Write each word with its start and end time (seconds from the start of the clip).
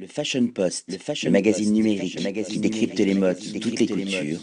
Le 0.00 0.06
Fashion 0.06 0.46
Post, 0.46 0.84
le, 0.86 0.96
fashion 0.96 1.32
magazine 1.32 1.72
numérique 1.72 2.22
magazine 2.22 2.52
qui 2.52 2.60
décrypte 2.60 3.00
les 3.00 3.14
modes 3.14 3.36
de 3.52 3.58
toutes 3.58 3.80
les 3.80 3.86
cultures, 3.86 4.38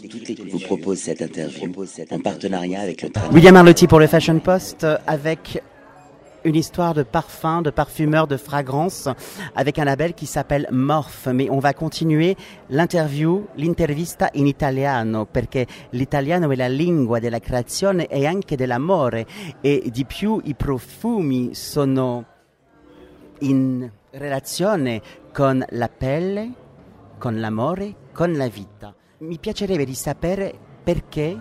vous 0.52 0.58
propose 0.58 0.98
cette 0.98 1.22
interview 1.22 1.72
en 2.10 2.20
partenariat 2.20 2.82
avec 2.82 3.00
le 3.00 3.08
William 3.32 3.56
Arlotti 3.56 3.86
pour 3.86 3.98
le 3.98 4.06
Fashion 4.06 4.38
Post 4.38 4.86
avec 5.06 5.62
une 6.44 6.56
histoire 6.56 6.92
de 6.92 7.02
parfum, 7.02 7.62
de 7.62 7.70
parfumeur, 7.70 8.26
de 8.26 8.36
fragrance 8.36 9.08
avec 9.54 9.78
un 9.78 9.86
label 9.86 10.12
qui 10.12 10.26
s'appelle 10.26 10.68
Morph. 10.70 11.26
Mais 11.32 11.48
on 11.48 11.58
va 11.58 11.72
continuer 11.72 12.36
l'interview, 12.68 13.46
l'intervista 13.56 14.28
in 14.34 14.46
italiano 14.46 15.24
perché 15.24 15.66
l'italiano 15.92 16.50
è 16.50 16.56
la 16.56 16.68
lingua 16.68 17.18
della 17.18 17.40
creazione 17.40 18.08
e 18.08 18.26
anche 18.26 18.56
dell'amore. 18.56 19.24
E 19.62 19.84
di 19.90 20.04
più 20.04 20.38
i 20.44 20.54
profumi 20.54 21.54
sono 21.54 22.26
in 23.40 23.90
relazione 24.12 25.02
con 25.36 25.62
la 25.68 25.90
pelle, 25.90 26.50
con 27.18 27.38
l'amore, 27.38 28.08
con 28.14 28.32
la 28.38 28.48
vita. 28.48 28.94
Mi 29.18 29.36
piacerebbe 29.36 29.84
di 29.84 29.94
sapere 29.94 30.58
perché 30.82 31.38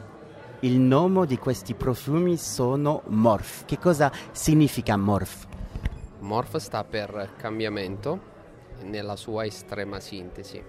il 0.60 0.80
nome 0.82 1.26
di 1.26 1.38
questi 1.38 1.76
profumi 1.76 2.36
sono 2.36 3.04
Morph. 3.06 3.64
Che 3.64 3.80
cosa 3.80 4.12
significa 4.32 4.98
Morph? 4.98 5.48
Morph 6.20 6.58
sta 6.58 6.84
per 6.84 7.36
cambiamento 7.38 8.20
nella 8.82 9.16
sua 9.16 9.46
estrema 9.46 10.02
sintesi. 10.02 10.62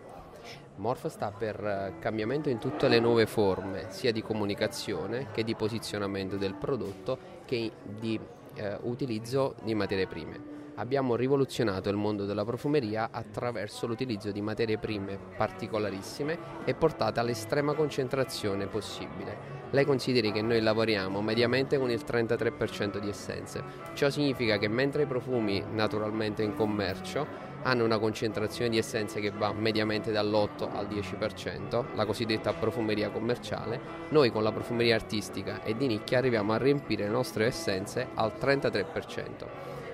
Morph 0.77 1.09
sta 1.09 1.33
per 1.33 1.95
cambiamento 1.99 2.49
in 2.49 2.59
tutte 2.59 2.87
le 2.87 3.01
nuove 3.01 3.27
forme, 3.27 3.87
sia 3.89 4.13
di 4.13 4.23
comunicazione 4.23 5.33
che 5.33 5.43
di 5.43 5.57
posizionamento 5.57 6.37
del 6.37 6.55
prodotto 6.55 7.19
che 7.45 7.73
di 7.83 8.21
eh, 8.55 8.79
utilizzo 8.83 9.57
di 9.65 9.75
materie 9.75 10.07
prime 10.07 10.55
abbiamo 10.77 11.17
rivoluzionato 11.17 11.89
il 11.89 11.97
mondo 11.97 12.25
della 12.25 12.45
profumeria 12.45 13.09
attraverso 13.11 13.87
l'utilizzo 13.87 14.31
di 14.31 14.41
materie 14.41 14.79
prime 14.79 15.19
particolarissime 15.37 16.65
e 16.65 16.75
portate 16.75 17.21
all'estrema 17.21 17.75
concentrazione 17.75 18.67
possibile. 18.67 19.55
Lei 19.71 19.85
consideri 19.85 20.33
che 20.33 20.43
noi 20.43 20.61
lavoriamo 20.61 21.21
mediamente 21.21 21.79
con 21.79 21.91
il 21.91 22.03
33% 22.07 22.99
di 22.99 23.09
essenze. 23.09 23.63
Ciò 23.95 24.11
significa 24.11 24.59
che 24.59 24.69
mentre 24.69 25.03
i 25.03 25.07
profumi 25.07 25.63
naturalmente 25.73 26.43
in 26.43 26.55
commercio 26.55 27.45
hanno 27.63 27.85
una 27.85 27.99
concentrazione 27.99 28.71
di 28.71 28.79
essenze 28.79 29.19
che 29.19 29.33
va 29.33 29.53
mediamente 29.53 30.13
dall'8 30.13 30.71
al 30.73 30.87
10%, 30.87 31.97
la 31.97 32.07
cosiddetta 32.07 32.53
profumeria 32.53 33.11
commerciale, 33.11 33.81
noi 34.11 34.31
con 34.31 34.45
la 34.45 34.53
profumeria 34.53 34.95
artistica 34.95 35.63
e 35.65 35.77
di 35.77 35.89
nicchia 35.89 36.19
arriviamo 36.19 36.53
a 36.53 36.59
riempire 36.59 37.05
le 37.05 37.11
nostre 37.11 37.47
essenze 37.47 38.07
al 38.15 38.35
33% 38.39 39.85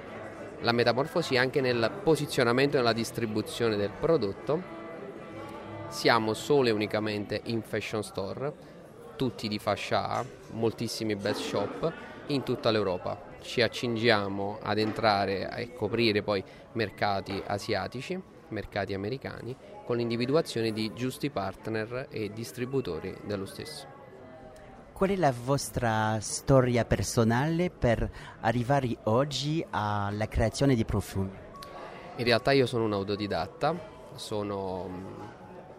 la 0.62 0.72
metamorfosi 0.72 1.36
anche 1.36 1.60
nel 1.60 1.90
posizionamento 2.02 2.76
e 2.76 2.78
nella 2.78 2.92
distribuzione 2.92 3.76
del 3.76 3.90
prodotto. 3.90 4.80
Siamo 5.88 6.34
solo 6.34 6.68
e 6.68 6.72
unicamente 6.72 7.40
in 7.44 7.62
fashion 7.62 8.02
store, 8.02 8.52
tutti 9.16 9.48
di 9.48 9.58
fascia 9.58 10.08
A, 10.08 10.24
moltissimi 10.52 11.16
best 11.16 11.40
shop 11.40 11.92
in 12.28 12.42
tutta 12.42 12.70
l'Europa. 12.70 13.30
Ci 13.40 13.60
accingiamo 13.60 14.58
ad 14.62 14.78
entrare 14.78 15.50
e 15.56 15.74
coprire 15.74 16.22
poi 16.22 16.42
mercati 16.72 17.42
asiatici, 17.44 18.20
mercati 18.48 18.94
americani, 18.94 19.54
con 19.84 19.96
l'individuazione 19.96 20.72
di 20.72 20.92
giusti 20.94 21.28
partner 21.28 22.06
e 22.08 22.32
distributori 22.32 23.14
dello 23.24 23.46
stesso. 23.46 24.01
Qual 25.02 25.14
è 25.14 25.18
la 25.18 25.34
vostra 25.34 26.20
storia 26.20 26.84
personale 26.84 27.70
per 27.70 28.08
arrivare 28.42 28.98
oggi 29.06 29.60
alla 29.70 30.28
creazione 30.28 30.76
di 30.76 30.84
profumi? 30.84 31.36
In 32.18 32.24
realtà 32.24 32.52
io 32.52 32.66
sono 32.66 32.84
un 32.84 32.92
autodidatta, 32.92 33.76
sono 34.14 34.86
mm, 34.88 35.20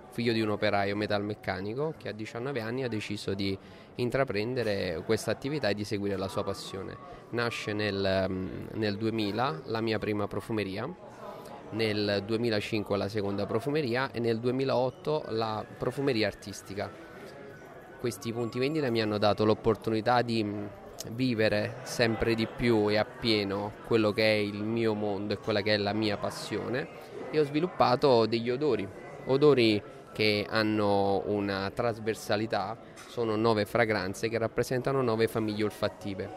figlio 0.10 0.34
di 0.34 0.42
un 0.42 0.50
operaio 0.50 0.98
metalmeccanico 0.98 1.94
che 1.98 2.10
a 2.10 2.12
19 2.12 2.60
anni 2.60 2.84
ha 2.84 2.90
deciso 2.90 3.34
di 3.34 3.58
intraprendere 3.96 5.02
questa 5.06 5.32
attività 5.32 5.70
e 5.70 5.74
di 5.74 5.86
seguire 5.86 6.18
la 6.18 6.28
sua 6.28 6.44
passione. 6.44 6.98
Nasce 7.30 7.72
nel, 7.72 8.26
mm, 8.28 8.48
nel 8.74 8.98
2000 8.98 9.62
la 9.68 9.80
mia 9.80 10.00
prima 10.00 10.28
profumeria, 10.28 10.94
nel 11.70 12.24
2005 12.26 12.98
la 12.98 13.08
seconda 13.08 13.46
profumeria 13.46 14.12
e 14.12 14.20
nel 14.20 14.42
2008 14.42 15.28
la 15.30 15.66
profumeria 15.78 16.28
artistica 16.28 17.13
questi 18.04 18.34
punti 18.34 18.60
vendita 18.60 18.90
mi 18.90 19.02
hanno 19.02 19.18
dato 19.18 19.46
l'opportunità 19.46 20.22
di 20.24 20.44
mm, 20.44 20.66
vivere 21.12 21.76
sempre 21.84 22.36
di 22.36 22.46
più 22.54 22.90
e 22.90 22.98
appieno 22.98 23.72
quello 23.86 24.12
che 24.12 24.24
è 24.24 24.36
il 24.36 24.62
mio 24.62 24.94
mondo 24.94 25.32
e 25.32 25.38
quella 25.38 25.62
che 25.62 25.76
è 25.76 25.78
la 25.78 25.94
mia 25.94 26.18
passione 26.18 26.86
e 27.32 27.40
ho 27.40 27.46
sviluppato 27.46 28.26
degli 28.26 28.50
odori, 28.50 28.86
odori 29.28 29.82
che 30.12 30.46
hanno 30.50 31.24
una 31.28 31.72
trasversalità, 31.74 32.78
sono 33.08 33.38
nove 33.38 33.64
fragranze 33.64 34.28
che 34.28 34.38
rappresentano 34.38 35.02
nove 35.02 35.30
famiglie 35.30 35.64
olfattive. 35.64 36.30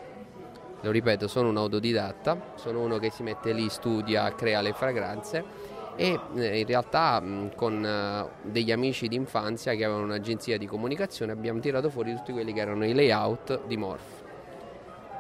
Lo 0.83 0.93
ripeto, 0.93 1.27
sono 1.27 1.49
un 1.49 1.57
autodidatta, 1.57 2.53
sono 2.55 2.81
uno 2.81 2.99
che 2.99 3.11
si 3.11 3.25
mette 3.25 3.53
lì, 3.53 3.69
studia, 3.69 4.33
crea 4.37 4.61
le 4.61 4.73
fragranze 4.73 5.75
e 5.97 6.21
eh, 6.37 6.61
in 6.61 6.67
realtà 6.67 7.23
con 7.55 7.85
eh, 7.85 8.29
degli 8.43 8.71
amici 8.71 9.09
di 9.09 9.17
infanzia 9.17 9.75
che 9.75 9.85
avevano 9.85 10.05
un'agenzia 10.05 10.59
di 10.59 10.67
comunicazione 10.67 11.33
abbiamo 11.33 11.59
tirato 11.59 11.89
fuori 11.89 12.15
tutti 12.15 12.33
quelli 12.33 12.53
che 12.53 12.61
erano 12.61 12.85
i 12.85 12.95
layout 12.95 13.67
di 13.67 13.77
Morph. 13.77 14.25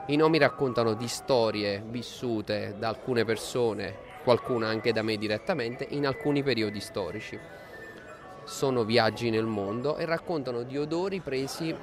I 0.09 0.17
nomi 0.17 0.39
raccontano 0.39 0.93
di 0.93 1.09
storie 1.09 1.83
vissute 1.89 2.77
da 2.79 2.89
alcune 2.89 3.25
persone, 3.25 3.95
qualcuna 4.23 4.69
anche 4.69 4.93
da 4.93 5.03
me 5.03 5.17
direttamente, 5.17 5.85
in 5.91 6.07
alcuni 6.07 6.45
periodi 6.45 6.79
storici. 6.79 7.37
Sono 8.45 8.85
viaggi 8.85 9.31
nel 9.31 9.47
mondo 9.47 9.97
e 9.97 10.05
raccontano 10.05 10.63
di 10.63 10.79
odori 10.79 11.19
presi 11.19 11.75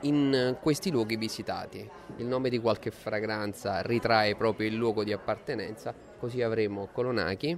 in 0.00 0.56
questi 0.60 0.90
luoghi 0.90 1.16
visitati. 1.16 1.88
Il 2.16 2.26
nome 2.26 2.48
di 2.48 2.58
qualche 2.58 2.90
fragranza 2.90 3.82
ritrae 3.82 4.34
proprio 4.34 4.66
il 4.66 4.74
luogo 4.74 5.04
di 5.04 5.12
appartenenza, 5.12 5.94
così 6.18 6.42
avremo 6.42 6.88
Colonaki, 6.90 7.56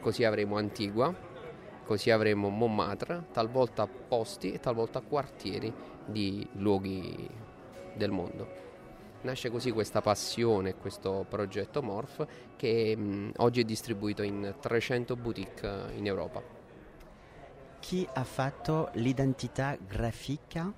così 0.00 0.24
avremo 0.24 0.56
Antigua, 0.56 1.14
così 1.84 2.10
avremo 2.10 2.48
Montmartre, 2.48 3.26
talvolta 3.32 3.86
posti 3.86 4.52
e 4.52 4.60
talvolta 4.60 5.00
quartieri 5.00 5.72
di 6.04 6.46
luoghi 6.52 7.28
del 7.94 8.10
mondo. 8.10 8.68
Nasce 9.22 9.50
così 9.50 9.70
questa 9.70 10.00
passione, 10.00 10.76
questo 10.76 11.26
progetto 11.28 11.82
Morph 11.82 12.26
che 12.56 12.96
mh, 12.96 13.32
oggi 13.36 13.60
è 13.60 13.64
distribuito 13.64 14.22
in 14.22 14.54
300 14.58 15.14
boutique 15.14 15.92
in 15.94 16.06
Europa. 16.06 16.42
Chi 17.80 18.06
ha 18.12 18.24
fatto 18.24 18.90
l'identità 18.94 19.76
grafica 19.76 20.72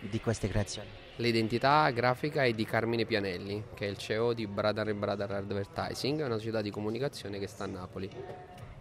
di 0.00 0.20
queste 0.20 0.48
creazioni? 0.48 1.09
L'identità 1.20 1.90
grafica 1.90 2.44
è 2.44 2.52
di 2.54 2.64
Carmine 2.64 3.04
Pianelli, 3.04 3.62
che 3.74 3.86
è 3.86 3.90
il 3.90 3.98
CEO 3.98 4.32
di 4.32 4.46
Brother 4.46 4.94
Brother 4.94 5.30
Advertising, 5.30 6.24
una 6.24 6.38
società 6.38 6.62
di 6.62 6.70
comunicazione 6.70 7.38
che 7.38 7.46
sta 7.46 7.64
a 7.64 7.66
Napoli. 7.66 8.08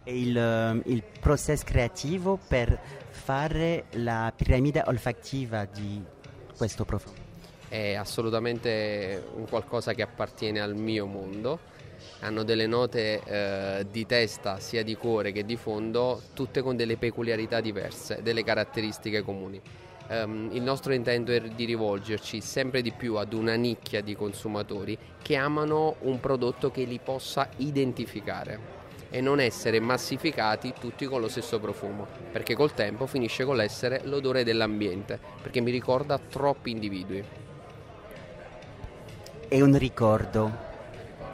E 0.05 0.19
il, 0.21 0.37
ehm, 0.37 0.81
il 0.85 1.03
processo 1.19 1.65
creativo 1.65 2.39
per 2.47 2.79
fare 3.09 3.87
la 3.91 4.31
piramide 4.33 4.81
olfattiva 4.85 5.65
di 5.65 6.01
questo 6.55 6.85
profumo? 6.85 7.17
È 7.67 7.95
assolutamente 7.95 9.21
un 9.35 9.45
qualcosa 9.45 9.93
che 9.93 10.01
appartiene 10.01 10.61
al 10.61 10.75
mio 10.75 11.07
mondo. 11.07 11.59
Hanno 12.21 12.43
delle 12.43 12.67
note 12.67 13.21
eh, 13.21 13.85
di 13.91 14.05
testa, 14.05 14.61
sia 14.61 14.81
di 14.81 14.95
cuore 14.95 15.33
che 15.33 15.43
di 15.43 15.57
fondo, 15.57 16.21
tutte 16.33 16.61
con 16.61 16.77
delle 16.77 16.95
peculiarità 16.95 17.59
diverse, 17.59 18.21
delle 18.21 18.45
caratteristiche 18.45 19.23
comuni 19.23 19.61
um, 20.09 20.49
il 20.51 20.61
nostro 20.61 20.93
intento 20.93 21.31
è 21.31 21.39
di 21.41 21.65
rivolgerci 21.65 22.41
sempre 22.41 22.81
di 22.81 22.91
più 22.91 23.15
ad 23.15 23.33
una 23.33 23.55
nicchia 23.55 24.01
di 24.01 24.15
consumatori 24.15 24.97
che 25.21 25.35
amano 25.35 25.95
un 26.01 26.19
prodotto 26.19 26.71
che 26.71 26.83
li 26.83 26.99
possa 27.03 27.49
identificare 27.57 28.77
e 29.09 29.21
non 29.21 29.39
essere 29.39 29.79
massificati 29.79 30.73
tutti 30.79 31.05
con 31.05 31.19
lo 31.19 31.27
stesso 31.27 31.59
profumo, 31.59 32.05
perché 32.31 32.53
col 32.53 32.73
tempo 32.73 33.07
finisce 33.07 33.43
con 33.43 33.55
l'essere 33.55 34.01
l'odore 34.03 34.43
dell'ambiente, 34.43 35.19
perché 35.41 35.61
mi 35.61 35.71
ricorda 35.71 36.19
troppi 36.19 36.69
individui. 36.69 37.23
È 39.47 39.61
un 39.61 39.75
ricordo, 39.79 40.51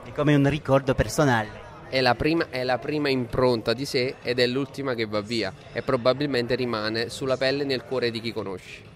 è 0.05 0.11
come 0.13 0.35
un 0.35 0.49
ricordo 0.49 0.95
personale 0.95 1.64
è 1.89 2.01
la, 2.01 2.15
prima, 2.15 2.47
è 2.49 2.63
la 2.63 2.77
prima 2.77 3.09
impronta 3.09 3.73
di 3.73 3.85
sé 3.85 4.15
ed 4.23 4.39
è 4.39 4.47
l'ultima 4.47 4.95
che 4.95 5.05
va 5.05 5.21
via 5.21 5.53
e 5.73 5.81
probabilmente 5.81 6.55
rimane 6.55 7.09
sulla 7.09 7.37
pelle 7.37 7.63
e 7.63 7.65
nel 7.65 7.83
cuore 7.83 8.11
di 8.11 8.21
chi 8.21 8.31
conosci. 8.31 8.93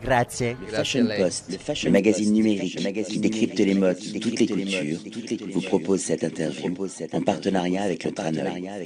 Grazie. 0.00 0.56
Le 0.58 0.66
Fashion 0.68 1.12
Post, 1.14 1.82
le 1.82 1.90
magazine 1.90 2.32
numérique 2.32 2.80
qui 3.04 3.18
décrypte 3.18 3.58
les 3.58 3.74
modes 3.74 3.98
de 3.98 4.18
toutes 4.18 4.40
les 4.40 4.46
cultures, 4.46 4.98
vous 5.52 5.60
propose 5.60 6.00
cette 6.00 6.24
interview 6.24 6.74
en 7.12 7.20
partenariat 7.20 7.82
avec 7.82 8.04
le 8.04 8.12
Traneuil. 8.12 8.80